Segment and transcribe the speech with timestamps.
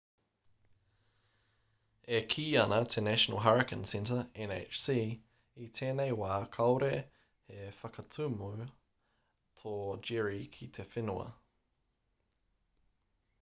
[2.19, 4.95] e kī ana te national hurricane center nhc
[5.67, 8.67] i tēnei wā kāore he whakatuma
[9.63, 9.75] tō
[10.11, 11.29] jerry ki te whenua